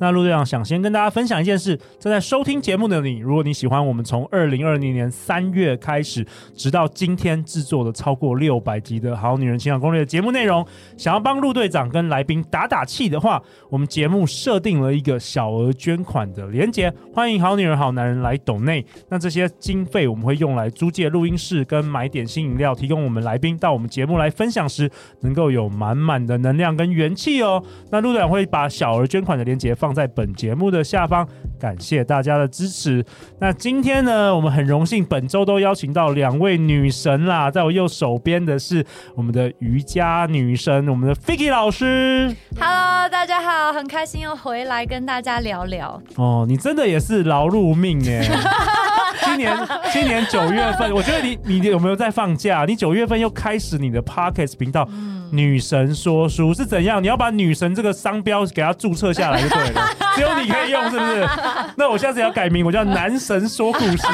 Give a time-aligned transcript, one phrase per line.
[0.00, 6.24] 那陆队长想先跟大家分享一件事：正在收听节目的你，如果你喜欢我们从二零二零年三月开始，
[6.54, 10.64] 直到今天制作的超过六百集的《好女人情感攻略》的节目内容，
[10.96, 18.86] 想要帮陆队长跟来宾打打气的话，我们节目设定了一个小额捐款的连结，欢迎好女人好男人来抖内。
[19.08, 24.88] 那这些经费我们会用来租借录音室跟买点心饮料，提供我们来宾到我们节目来分享时，
[25.22, 27.60] 能够有满满的能量跟元气哦。
[27.90, 29.87] 那陆队长会把小额捐款的连结放。
[29.88, 31.26] 放在本节目的下方，
[31.58, 33.02] 感谢大家的支持。
[33.40, 42.36] 那今天呢，我们很荣幸本周都邀请到两位女神啦，在我右手边的是我们的瑜伽女神，我们的 Fiki 老师。
[42.60, 45.98] Hello，大家好，很开心又回来跟大家聊聊。
[46.16, 48.28] 哦，你真的也是劳碌命哎！
[49.24, 49.56] 今年
[49.90, 52.66] 今年九月份，我觉得你你有没有在放假？
[52.66, 54.86] 你九月份又开始你的 Podcast 频道。
[54.92, 57.02] 嗯女神说书是怎样？
[57.02, 61.28] 你要把女神这个商标给它注册下来就对了， 只有你可以用，是不是？
[61.76, 64.06] 那我下次要改名，我叫男神说故事。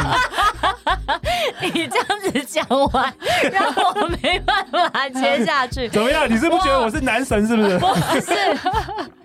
[1.61, 3.13] 你这样子讲完，
[3.53, 5.89] 让我没办法接下去。
[5.93, 6.27] 怎么样？
[6.31, 7.79] 你是不觉得我是男神，是不是？
[7.79, 8.33] 不是。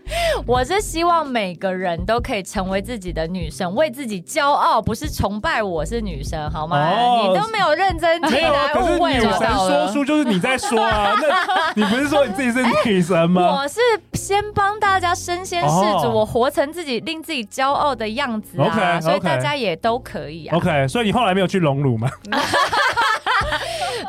[0.46, 6.78] 我是希望每个人都可以成为自己的女神，为自己骄傲，不是崇拜我是女神，好吗？
[6.92, 13.60] 哦、你都没有认真听，来误会女神说书就是你在说啊，那 你不是说你自己是女神吗？
[13.62, 13.80] 我是
[14.14, 15.68] 先帮大家身先士
[16.02, 20.58] 卒，哦、我活成自己令自己骄傲的样子啊，okay, 所以大家也都可以啊。
[20.58, 22.10] OK，所以你后来没有去隆乳吗？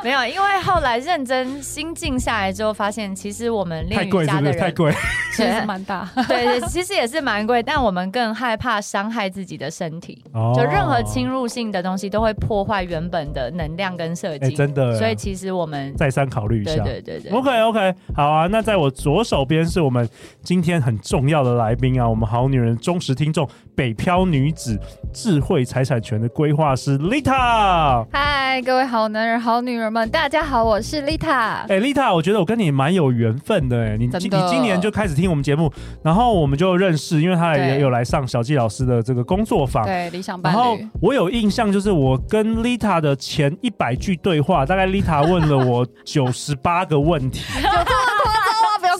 [0.05, 4.91] 没有，因为后来认真心静下来之后，发现其实我们练瑜伽的人太贵，
[5.37, 6.09] 其实蛮大。
[6.27, 10.25] 对，其实也是蛮贵，但我们更害怕伤害自己的身体。
[10.33, 14.55] 哦，就任何侵入性的东西都会破坏原本的能量跟设计。
[14.55, 14.97] 真的。
[14.97, 16.82] 所以其实我们再三考虑一下。
[16.82, 17.32] 对对对对。
[17.32, 18.47] OK OK，好啊。
[18.47, 20.09] 那在我左手边是我们
[20.43, 24.81] 今天很重要的来宾啊，我们好女人忠实听众，北漂女子
[25.12, 28.06] 智慧财产权的规划师 Lita。
[28.11, 29.90] 嗨，各位好男人、好女人。
[30.12, 31.67] 大家好，我是丽塔。
[31.69, 35.71] 哎，丽塔，我觉得我跟你蛮有缘分的哎，你今你今年就开始听我们节目，
[36.03, 40.56] 然后我们就认识，因为他也有来上小纪老师的这个工作坊，对，理想伴侣。
[40.56, 47.43] 然后我有印象，就是我跟丽塔的前一百句对话，大概丽塔问了我九十八个问题。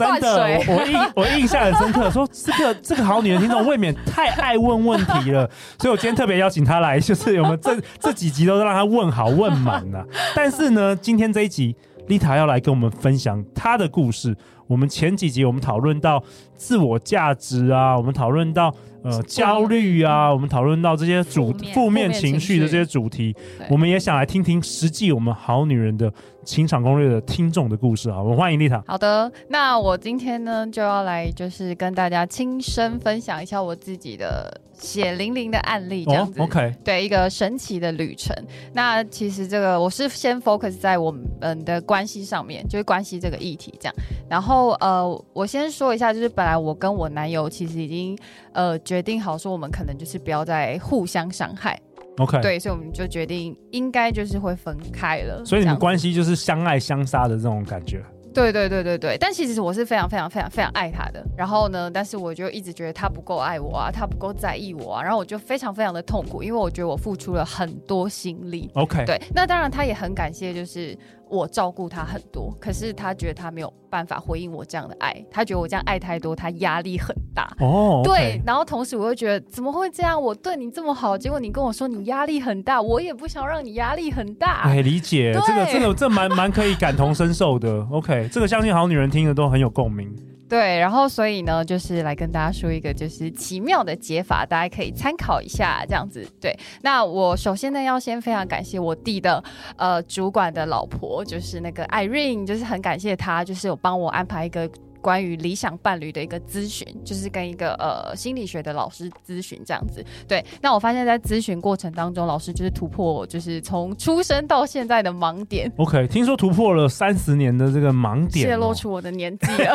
[0.01, 10.05] 真的，我我印 我印象很深刻，说这个这个好女人听众未免太爱问问题了，所以我今天特别邀请她来，就是我们这这几集都是让她问好问满了。
[10.35, 11.77] 但是呢，今天这一集
[12.09, 14.37] 丽塔要来跟我们分享她的故事。
[14.67, 16.23] 我们前几集我们讨论到
[16.57, 18.73] 自我价值啊，我们讨论到
[19.03, 23.35] 呃焦虑啊，我们讨论到这些主负面情绪的这些主题，
[23.69, 26.13] 我们也想来听听实际我们好女人的。
[26.45, 28.83] 情场攻略的听众的故事啊，我们欢迎丽塔。
[28.87, 36.41] 好的，那我今天呢就要来就是跟大家亲身分享一下我自己的血淋淋的案例，这样子。
[36.41, 38.35] Oh, OK，对，一个神奇的旅程。
[38.73, 41.23] 那其实这个我是先 focus 在我们
[41.65, 43.95] 的关系上面，就是关系这个议题这样。
[44.29, 48.19] 然后呃，我先说一下，就是本来我跟我男友其实已经
[48.53, 51.79] 呃决定好说，我们可能就是不要再互相伤害。
[52.19, 55.45] OK，对，所以我们就决定应该就是会分开了。
[55.45, 58.05] 所以你们关系就是相爱相杀的这种感觉。
[58.33, 61.21] 对对对对对，但其实我是非常非常非常非常爱他的。
[61.37, 65.03] 然后呢，但是我就一直觉得他不够爱我啊，他不够在意我啊。
[65.03, 68.71] 然后我就非常非常的痛苦，因为我觉得我付出了很多心力。
[68.75, 70.97] OK，对，那当然他也很感谢，就是。
[71.31, 77.49] 我照顾他很多，可是他觉得他没有办法回应我这样的爱，他觉得我这样爱太多，他压力很大。
[77.61, 80.21] 哦，对，然后同时我又觉得怎么会这样？
[80.21, 84.63] 我对你这么好，结果你跟我说你压力很大，我也不想让你压力很大。
[84.65, 87.87] 哎，理解，这个这个这蛮蛮可以感同身受的。
[87.91, 90.13] OK，这个相信好女人听的都很有共鸣。
[90.51, 96.29] 对，然后所以呢，就是来跟大家说一个就是奇妙的解法，大家可以参考一下，这样子。
[96.41, 99.43] 对，那我首先呢，要先非常感谢我弟的
[99.77, 104.69] 呃主管的老婆，就是那个 Irene，就是很感谢他，就是有帮我安排一个。
[105.01, 110.05] 关于理想伴侣的一个咨询，就是跟一个呃心理学的老师咨询这样子。
[110.29, 115.71] 对，那我发现，在咨询过程当中，老师就是突破我，就是从出生到现在的盲点。
[115.79, 119.75] OK，听说突破了三十年的这个盲点，泄露出我的年纪了，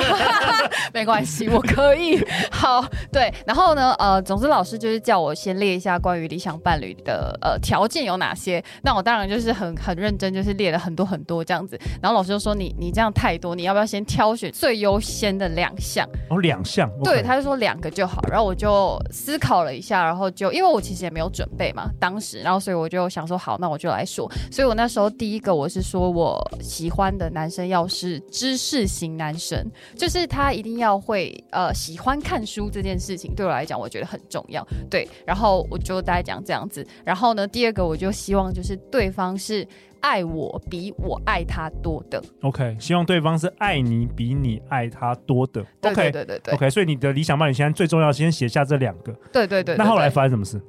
[0.94, 2.24] 没关系，我可以。
[2.52, 8.64] 好，对，然后呢，呃，总之老师就是叫我先列一下关于理想伴侣的呃条件有哪些。
[8.84, 11.80] 那我当然就是很很认真，就是列了很多很多这样子。
[12.02, 16.06] 然后老师就说，你你这样太多，你要不要先挑选最优先的两项？
[16.30, 16.92] 哦，两项。
[17.04, 18.22] 对，他就说两个就好。
[18.30, 24.30] 然后我就思考了一下，然后就因为我其实也没有准备嘛，当时，然后所以我就想说，好，那我就来说。
[24.52, 29.66] 所以我那时候第一个我是说我喜欢的男生要是知识型男生，
[29.96, 34.68] 就是他一定要会呃喜欢看书这件事情，对我来讲我觉得很重要。
[34.90, 36.86] 对，然后我就大概讲这样子。
[37.06, 39.66] 然后呢，第二个我就希望就是对方是。
[40.06, 49.78] 爱我比我爱他多的，OK，希望对方是爱你比你爱他多的，OK，对对对，OK，所以你的理想伴侣现在最重要，先写下这两个，对对对，对，对。
[49.78, 50.62] 那后来发生什么事？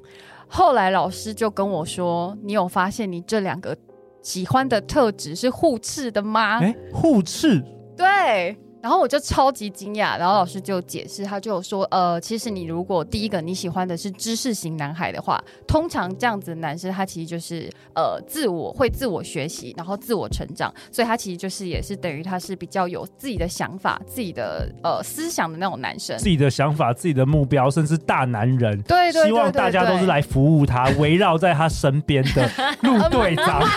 [0.49, 3.77] 后来老师就跟我说：“你有发现你这两个
[4.23, 7.63] 喜欢的特质是互斥的吗？”哎，互斥，
[7.95, 8.57] 对。
[8.83, 32.49] 然后我就超级惊讶，然后老师就解释，他就说，呃，其实你如果第一个你喜欢的是知识型男孩的话，通常这样子的男生他其实就是呃自我会自我学习，然后自我成长，所以他其实就是也是等于他是比较有自己的想法、自己的呃思想的那种男生，自己的想法、自己的目标，甚至大男人，对对，对，对，对，对，希望大家都是来服务他，围绕在他身边的
[32.83, 33.61] 陆队长。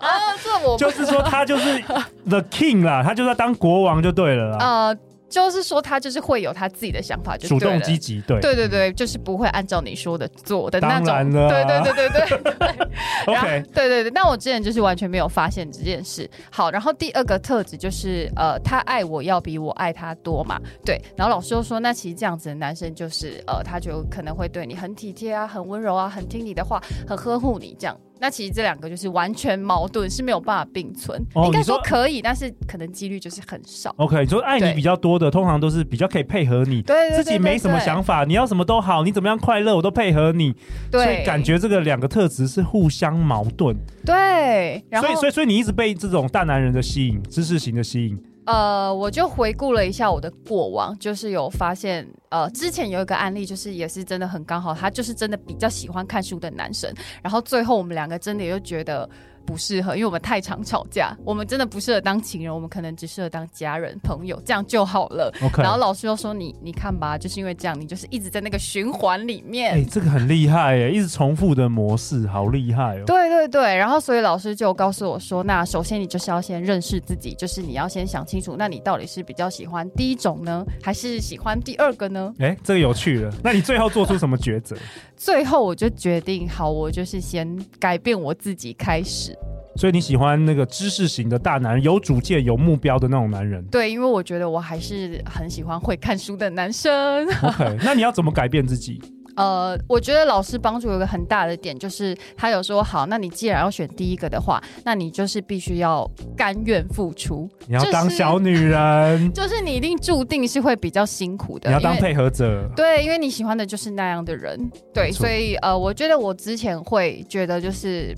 [0.00, 1.80] 啊，这我就是说，他就是
[2.26, 4.58] the king 啦，他就是要当国王就对了啦。
[4.60, 4.96] 呃，
[5.28, 11.30] 就是说他就是会有他自己的想法就主动积极，对，对对对，就是不会按照你说的做的那种。
[11.32, 12.88] 对对对对，对。
[13.26, 16.28] OK，对对对，那我之前就是完全没有发现这件事。
[16.50, 20.60] 好，然后第二个特质就是呃，他爱我要比我爱他多嘛。
[20.84, 27.96] 对， 然后老师又说，那其实这样子的男生就是呃，他就可能会对你很体贴啊，很温柔啊，很听你的话，很呵护你这样。
[28.22, 31.20] 那其实这两个就是完全矛盾，是没有办法并存。
[31.34, 33.92] 哦、应该说可以，但是可能几率就是很少。
[33.98, 40.54] OK，你说爱你比较多的，通常都是比较可以配合你，对，自己没什么想法，你要什么都好，你怎么样快乐我都配合你。
[40.88, 43.76] 对，所以感觉这个两个特质是互相矛盾。
[44.06, 48.16] 对，所以所以所以你一直被这种大男人的吸引，知识型的吸引。
[48.46, 56.92] 呃，我就回顾了一下我的过往，就是有发现，呃，之前有一个案例，就是也是真的很刚好，他就是真的比较喜欢看书的男生，
[57.22, 59.08] 然后最后我们两个真的又觉得。
[59.44, 65.32] 不适合，因为我们太常吵架，我们真的不适合当情人，我们可能只适合当家人、朋友，这样就好了。
[65.58, 73.04] 然后老师又说：“你你看吧，就是因为这样，你就是一直在那个循环里面。”哎，这个很厉害哎，一直重复的模式，好厉害哦。
[73.06, 83.32] 对对对，然后所以老师就告诉我说：“那首先你就是要先认识自己，就是你要先想清楚，那你到底是比较喜欢第一种呢，还是喜欢第二个呢？”哎，这个有趣了。
[83.42, 84.76] 那你最后做出什么抉择？
[85.24, 89.32] 最后我就决定，好，我就是先改变我自己开始。
[89.76, 93.64] 所以你喜欢那个知识型的大男人，有主见、有目标的那种男人？
[93.66, 97.24] 对，因为我觉得我还是很喜欢会看书的男生。
[97.40, 99.00] OK，那你要怎么改变自己？
[99.36, 107.48] 呃，我觉得老师帮助有一个很大的点，就是他有说，好，那你既然要选第一个的话，那你就是必须要甘愿付出。
[107.66, 111.68] 你要当小女人，就是，就是你一定注定是会比较辛苦的。
[111.70, 114.70] 你要当配合者，对，因为你喜欢的就是那样的人。
[114.92, 118.16] 对，所以呃，我觉得我之前会觉得就是。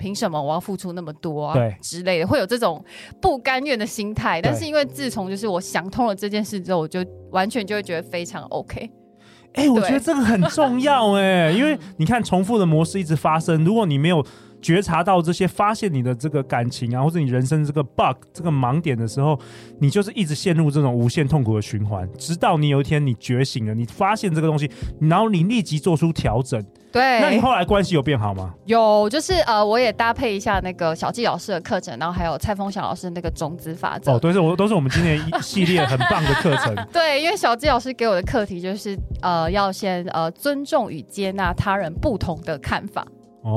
[0.00, 1.52] 凭什么我要付出那么多啊？
[1.52, 2.82] 对，之类的，会有这种
[3.20, 4.40] 不甘愿的心态。
[4.40, 8.90] 但是因为自从就是我想通了这件事之后，我就完全就会觉得非常 OK。
[9.54, 14.24] 哎、欸，我觉得这个很重要哎， 因为你看重复的模式一直发生，如果你没有
[14.62, 19.38] 觉察到这些，发现你的这个感情啊，或者你人生这个 bug 这个盲点的时候，
[19.80, 26.64] 你就是一直陷入这种无限痛苦的循环，直到你有一天你觉醒了，你发现这个东西，然后你立即做出调整。
[26.92, 28.52] 对，那你后来关系有变好吗？
[28.64, 34.12] 有，就是呃，我也搭配一下那个小纪老师的课程，然后还有蔡峰祥老师那个种子法则。
[34.12, 36.74] 哦，对，是我都是我们今年一系列很棒的课程。
[36.92, 43.06] 对，因为小纪老师给我的课题就是呃，要先呃尊重与接纳他人不同的看法。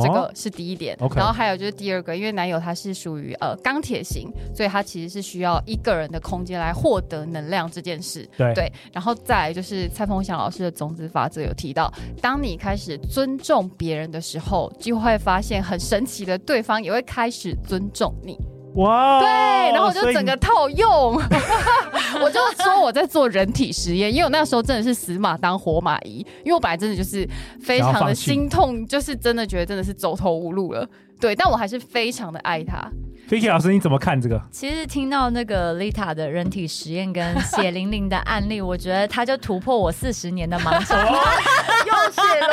[0.01, 1.17] 这个是第一点，okay.
[1.17, 8.27] 然后还有就是第二个，因为男友他是属于呃钢铁型，所以他其实是需要一个人的空间来获得能量这件事。
[8.37, 18.37] 对，对，然后再来就是蔡丰祥老师的种子法则有提到，当你开始尊重别人的时候，就会发现很神奇的，对方也会开始尊重你。
[18.75, 19.29] 哇、wow，对，
[19.71, 21.13] 然后我就整个套用，
[22.21, 27.27] 我就说我在做人体实验，因为我那时候真的是死马当活马医，因为我本来真的就是
[27.61, 30.87] 非常的心痛，就是真的觉得真的是走投无路了。
[31.19, 32.89] 对，但我还是非常的爱他。
[33.29, 34.41] Vicky 老师，你怎么看这个？
[34.51, 40.99] 其实听到那个 Lita 的人体实验跟血淋淋的案例，我觉得他就突破我四十年的盲肠。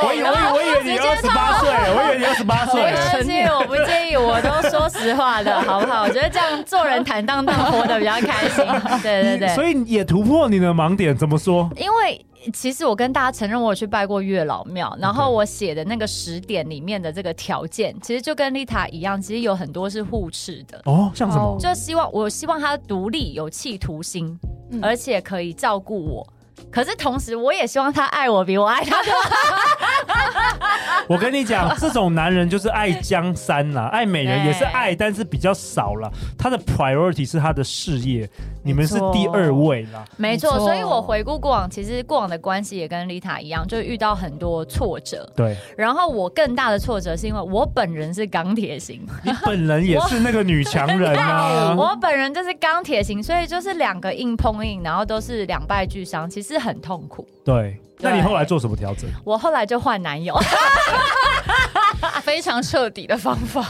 [0.03, 2.83] 我以为我以为你二十八岁，我以为你二十八岁。
[2.83, 6.03] 而且我不介意，我都说实话的，好不好？
[6.03, 8.65] 我觉得这样做人坦荡荡，活得比较开心。
[9.03, 11.71] 对对对，所以也突破你的盲点，怎么说？
[11.77, 12.25] 因为。
[12.55, 21.13] 其实我跟大家承认，我有去拜过月老庙，然后我写的那个十点里面的这个条件，其实就跟丽塔一样，其实有很多是互斥的哦。
[21.15, 21.59] 像什么？
[21.61, 24.39] 就希望我希望他独立、有企图心，
[24.71, 26.27] 嗯、而且可以照顾我。
[26.71, 29.13] 可是同时，我也希望他爱我比我爱他多。
[31.11, 36.09] 我跟你讲，这种男人就是爱江山啦， 爱美人也是爱，但是比较少了。
[36.39, 38.31] 他的 priority 是他的事业，
[38.63, 40.05] 你们是第二位啦。
[40.17, 45.29] 没错，所以我回顾过往，其实过往的关系也跟丽塔一样，就遇到很多挫折。
[45.35, 45.57] 对。
[45.77, 51.75] 然后我更大的挫折是因为我本人是钢铁型，你本人也是那个女强人啊。
[51.77, 57.27] 我本人就是钢铁型，所以就是两个硬碰硬，然后都是两败俱伤，其实很痛苦。
[57.45, 57.77] 对。
[58.01, 59.09] 那你后来做什么调整？
[59.25, 60.35] 我后来就换男友，
[62.23, 63.67] 非常彻底的方法。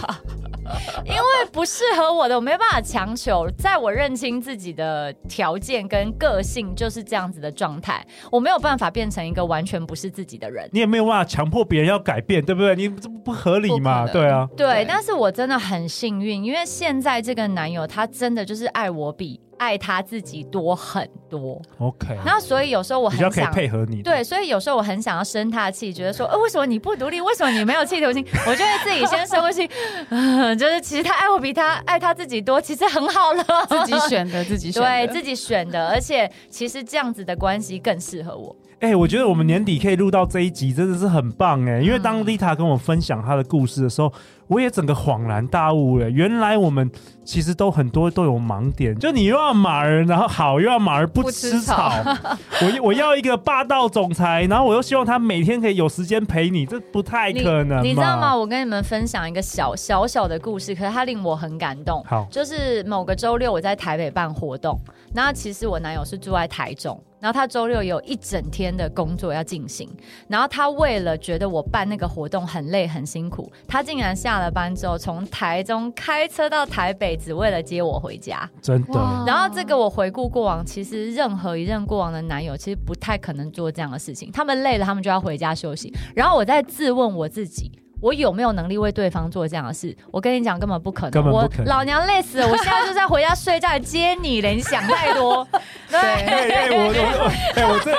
[1.04, 1.20] 因为
[1.50, 3.50] 不适合我的，我没办法强求。
[3.58, 10.68] 在我认清自己的条件跟个性就是这样子的状态，我没有办法变成一个完全不是自己的人。
[10.70, 12.76] 你也没有办法强迫别人要改变，对不对？
[12.76, 14.06] 你这不合理嘛？
[14.06, 14.64] 对啊，对。
[14.64, 19.40] 对，但是我真的很幸运，因为现在这个男友他真的就是爱我比。
[19.60, 22.16] 爱他自己多很多，OK。
[22.24, 27.20] 那所以有时候我很想比较可以配合你，对，所以有时候我很想要生他的气，觉得说，呃，为什么你不独立？
[27.20, 28.24] 为什么你没有气头心？
[28.48, 29.68] 我就会自己先深呼吸，
[30.08, 33.44] 嗯， 就是其实他爱我比他爱他自己多，其实很好了。
[33.68, 38.56] 自己选的，自己选的， 对，自己选的，而且其实这样子的关系更适合我。
[38.80, 41.82] 哎、欸，我觉得我们年底可以录到这一集，真的是很棒哎！
[41.82, 44.10] 因为当丽塔跟我分享她的故事的时候，
[44.46, 46.08] 我也整个恍然大悟了。
[46.08, 46.90] 原来我们
[47.22, 51.90] 其实都很多都有盲点，就你又要马儿，然后好又要马儿不吃草。
[51.90, 57.88] 吃草我我要一个霸道总裁，然后我又希望他每天可以有时间陪你，这不太可能你。
[57.88, 58.34] 你知道吗？
[58.34, 62.02] 我跟你们分享一个小小小的故事，可是它令我很感动。
[62.08, 64.80] 好，就是某个周六我在台北办活动，
[65.12, 66.98] 那其实我男友是住在台中。
[67.20, 69.88] 然后他周六有一整天的工作要进行，
[70.26, 78.48] 然后他为了觉得我办那个活动很累很辛苦，他竟然下了班之后从台中开车到台北，只为了接我回家。
[78.62, 79.24] 真的。
[79.26, 85.92] 然后这个我回顾过往，其实任何一任过往的男友其实不太可能做这样的事情，他们累了，他们就要回家休息。
[86.14, 87.70] 然后我在自问我自己。
[88.00, 89.96] 我有没有能力为对方做这样的事？
[90.10, 91.10] 我跟你讲，根本不可能。
[91.10, 91.30] 可能。
[91.32, 94.48] 我老娘累死了，我现在就在回家睡觉接你了。
[94.48, 95.46] 你想太多。
[95.90, 97.92] 对，对， 我我哎，我这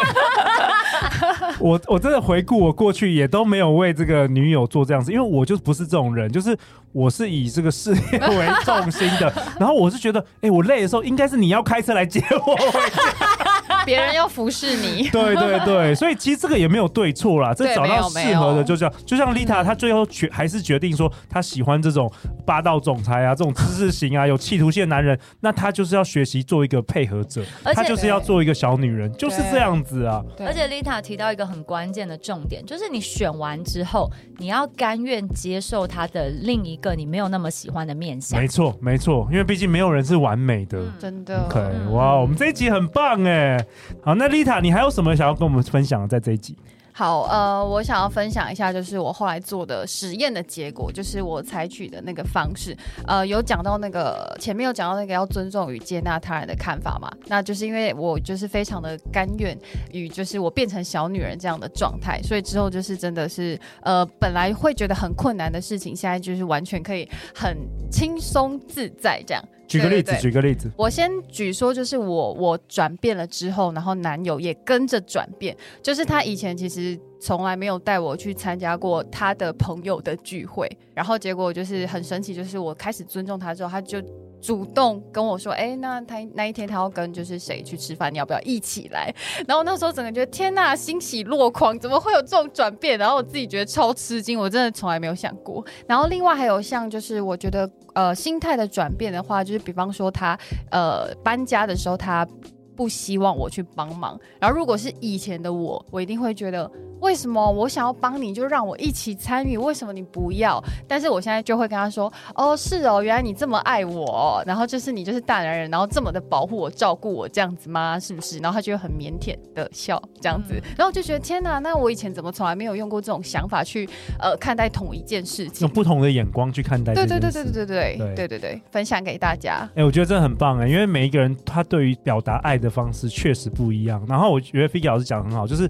[1.59, 6.57] 我我真的回顾我过去也都没有为这个女友做这样子，因为我就不是这种人，就是
[6.91, 9.31] 我是以这个事业为重心的。
[9.59, 13.50] 然后我是觉得，哎，我累的时候应该是你要开车来接我回家。
[13.85, 22.11] 别人要服侍你， 对对对，所以其实这个也没有对错啦，这找到适合的就这样，就像丽塔，她最后决还是决定说她喜欢这种
[22.45, 30.23] 霸道总裁啊，这种知识型啊，有企图性的男人，那她就是要学习做一个配合者，她就是要做一个小女人，就是这样子啊。
[30.39, 38.39] 而且丽塔提到一个很关键的重点，就是你选完之后，你要甘愿接受他的另一个你没有那么喜欢的面相。
[38.39, 41.45] 没错没错，因为毕竟没有人是完美的，嗯、真的。
[41.45, 41.59] OK，
[41.91, 43.57] 哇，我们这一集很棒哎。
[44.01, 46.07] 好，那丽塔，你还有什么想要跟我们分享的？
[46.07, 46.57] 在这一集？
[46.93, 52.75] 好，呃，我想要分享一下，就是我后来做的实验的结果，就是我采取的那个方式。
[53.07, 57.09] 呃，有讲到那个前面有讲到那个要尊重与接纳他人的看法嘛？
[57.27, 59.57] 那就是因为我就是非常的甘愿
[59.93, 67.57] 与就是我变成小女人这样的状态，所以之后就是真的是呃，本来会觉得很困难的事情，现在就是完全可以很
[67.89, 69.41] 轻松自在这样。
[69.71, 84.01] 举个例子，举个例子，我先举说，就是我我转变了之后，然后男友也跟着转变，就是他以前其实从来没有带我去参加过他的朋友的聚会，然后结果就是很神奇，就是我开始尊重他之后，他就。
[84.41, 89.13] 主动跟我说，哎、那他那一天他要跟就是谁去吃饭，你要不要一起来？
[89.47, 92.97] 然后那时候整个觉得天呐，欣喜若狂，怎么会有这种转变？
[92.97, 95.63] 然后我自己觉得超吃惊，我真的从来没有想过。
[95.87, 100.37] 然后另外还有像就是我觉得呃心态的转变的话，就是比方说他
[100.71, 102.27] 呃搬家的时候，他
[102.75, 104.19] 不希望我去帮忙。
[104.39, 106.69] 然后如果是以前的我，我一定会觉得。
[107.01, 109.57] 为什么我想要帮你就让我一起参与？
[109.57, 110.63] 为什么你不要？
[110.87, 117.99] 但是我现在就会跟他说，哦，是哦，原来你这么爱我，然后就是你就是大男人，然后这么的保护我、照顾我这样子吗？
[117.99, 118.37] 是不是？
[118.37, 123.89] 然后他就会很腼腆的笑这样子，然后我就觉得天哪，那我以前怎么从来没有用过这种想法去
[124.19, 126.93] 呃看待同一件事情，用不同的眼光去看待。
[126.93, 129.67] 对对对对对对对对对对对，分享给大家。
[129.73, 134.05] 哎、欸，我觉得这很棒哎，因为每一个人他对于表达爱的方式确实不一样。
[134.07, 135.67] 然后我觉得 Vicky 老师讲的很好，就是。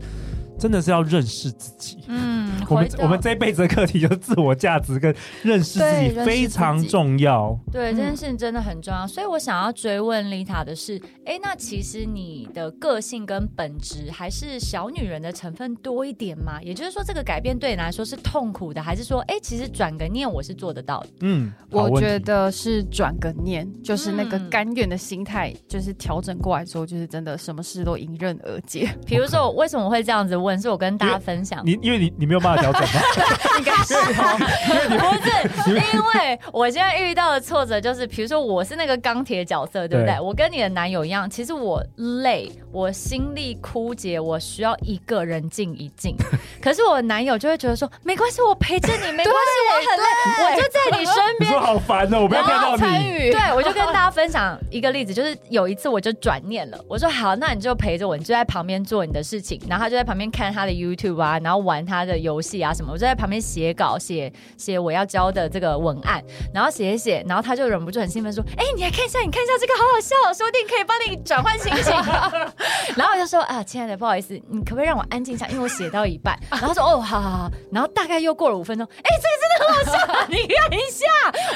[0.62, 1.98] 真的是要认识自己。
[2.08, 7.58] 嗯，我们我们这辈子的课题就是自我价值跟认识自己非常重要。
[7.72, 9.08] 对，这件事情真的很重要。
[9.08, 16.62] 所以我想要追问丽塔的是，哎，那其实你的个性跟本质还是小女人的成分多一点吗？
[16.62, 21.10] 也就是说，这个改变对你来说是痛苦的，还是说，哎，其实转个念我是做得到的？
[21.22, 28.88] 嗯，我觉得是转个念，就是那个甘愿的心态，就是调整过来之后，就是真的什么事都迎刃而解。
[29.08, 30.51] 比如说，我为什么会这样子问？
[30.60, 32.90] 是我跟大家分享，你因为你你没有办法调整吗？
[33.60, 34.38] 应该是哦，
[35.64, 40.20] 不是，因为我现在遇到的挫折就是，比如说我是那个钢铁角色，对不对？
[40.20, 41.84] 我跟你的男友一样，其实我
[42.24, 46.16] 累，我心力枯竭，我需要一个人静一静。
[46.62, 51.52] 可是我男友就会觉得说，没关系，我陪着你，没关系，我很累，我就在你身边。
[51.52, 52.78] 你说好烦哦，我不要看到你。
[52.82, 60.41] 参与，对，我就跟大家分享一个例子，就是有一次我就转念了，我说好，那你就陪着我，你就在旁边做你的事情，然后他就在旁边看。
[60.42, 71.94] 看他的 YouTube 啊，然后玩他的游戏啊什么，我就在旁边写稿，写写我要教的这个文案，然后写一写，然后他就忍不住很兴奋说：“哎、欸，你来看一下，你看一下这个好好笑，说不定可以帮你转换心情。
[72.98, 75.48] ”然后我就说：“啊，亲爱的，不好意思，你可不可以让我安静一下？
[75.50, 81.06] 因为我写到一半。”然后说：“哦，好好好。”然后大概又过了五分钟，哎、欸，这个真的很好笑，你看一下，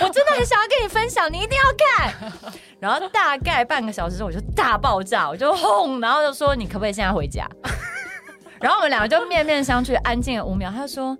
[0.06, 1.64] 我真的很想要跟你分享，你一定要
[1.98, 2.32] 看。
[2.80, 7.50] 然后大概半个小时之后，我就大爆炸，我就轰，然后就说：“你可不可以现在回家？”
[8.62, 10.72] 然后我们两个就面面相觑，安静了五秒。
[10.72, 11.18] 他说：“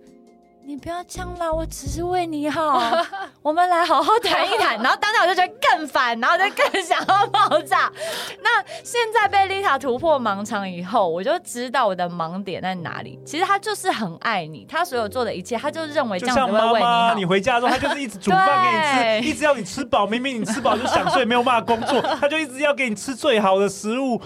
[0.66, 2.82] 你不要这样啦，我只是为你好，
[3.44, 7.92] 我们来好好谈一谈。”然后当下我就觉得更烦，然后就更想要爆炸。
[8.42, 13.20] 那现在被丽塔突破盲肠以后，我就知道我的盲点在哪里。
[13.26, 17.14] 其实他就是很爱你，他所有做的一切，他就认为这样子会为你好。
[17.16, 20.08] 你回家之后，他就是一直煮饭给你吃，一直要你吃饱。
[20.08, 24.20] 明明你吃饱就想睡，没有办法工作，他就一直要给你吃最好的食物。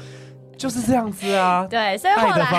[0.60, 2.51] 就是这样子啊，对，所以后来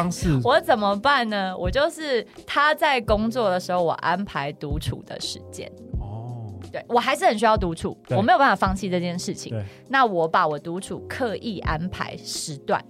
[0.42, 1.54] 我怎么办呢？
[1.57, 5.71] 我就是他在工作的时候，我安排独处的时间。
[6.00, 9.54] 哦，对，我还是很需要独处，我没有办法放弃这件事情。
[9.87, 12.83] 那我把我独处刻意安排时段。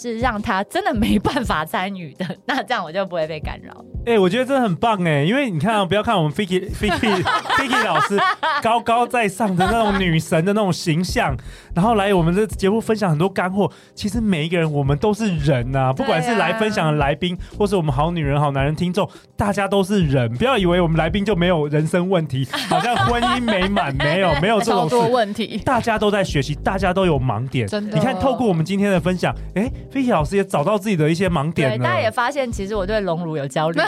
[0.00, 3.84] 是让他真的没办法参与的，那这样我就不会被干扰。
[4.08, 8.18] 哎、欸，我觉得真的很棒哎，因为你看啊，不要看我们 Vicky Vicky Vicky 老师
[8.62, 11.36] 高高在上的那种女神的那种形象，
[11.74, 13.70] 然后来我们的节目分享很多干货。
[13.94, 19.06] 其实每一个人，我们都是人呐、啊，不管是来分享的来宾，或是我们好女人好男人听众，
[19.36, 20.32] 大家都是人。
[20.38, 25.60] 不要以为我们来宾就没有人生问题， 好像婚姻美满，没有 没有这种多问题。
[25.66, 27.68] 大家都在学习，大家都有盲点。
[27.68, 29.70] 真的，你看透过我们今天的分享，哎、
[30.08, 33.78] 老师也找到自己的一些盲点了，大家也发现其实我对隆乳有焦虑。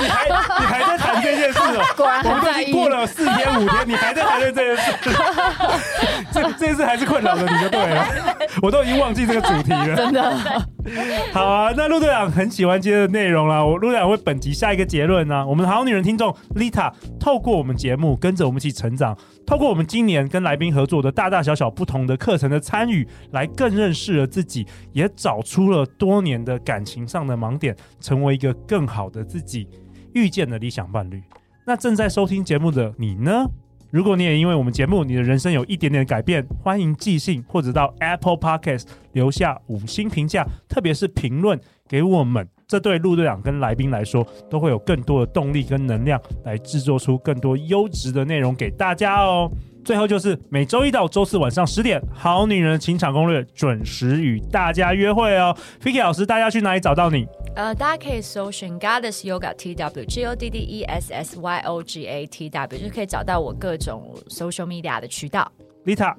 [0.00, 1.84] 你还你还在谈这件事哦？
[1.96, 4.92] 果然我们都已经过了四天五天，你还在谈论这件事？
[6.32, 8.06] 这这件事还是困扰着你就对了。
[8.62, 10.32] 我都已经忘记这个主题了，真的。
[11.32, 13.64] 好啊，那陆队长很喜欢今天的内容啦。
[13.64, 15.46] 我陆队长为本集下一个结论呢、啊。
[15.46, 29.66] 我们好女人听众 Lita 透过我们节目跟着我们一起成长，透过我们今年跟来宾合作的大大小小不同的课程的参与，来更认识了自己，也找出了多年的感情上的盲点，成为一个更好的自己，
[30.14, 31.20] 遇见了理想伴侣。
[31.66, 33.44] 那正在收听节目的你呢？
[33.90, 49.50] 如果你也因为我们节目，你的人生有一点点改变，欢迎寄信或者到 Apple Podcast 留下五星评价，特别是评论给我们，这对陆队长跟来宾来说，都会有更多的动力跟能量，来制作出更多优质的内容给大家哦。
[49.84, 55.56] 最后就是每周一到周四晚上十点，《好女人的情场攻略》准时与大家约会哦。
[55.82, 57.26] Vicky 老师，大家去哪里找到你？
[57.56, 62.24] 呃，大家可以搜寻 Goddess Yoga T W G O D D E S S Y O G A
[62.24, 65.50] T W，就可以找到我各种 social media 的渠道。
[65.84, 66.14] Lita，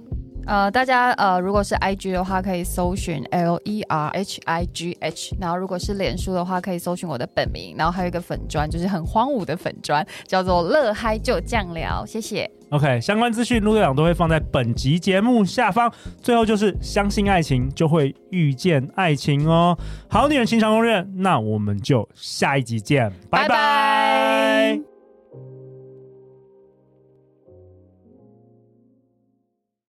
[0.45, 12.49] 呃，大家呃，如果是 IG 的话，可以搜寻 L E R H I G H，然后如果是脸书的话，可以搜寻我的本名，然后还有一个粉砖，就是很荒芜的粉砖，叫做乐嗨就酱聊，谢谢。
[12.71, 15.91] OK，相关资讯陆队长都会放在本集节目下方。
[16.21, 19.77] 最后就是相信爱情，就会遇见爱情哦。
[20.09, 23.47] 好女人情场攻略，那我们就下一集见，拜拜。
[23.47, 24.90] 拜拜。